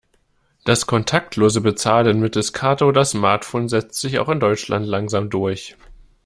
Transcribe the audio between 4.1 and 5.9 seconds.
auch in Deutschland langsam durch.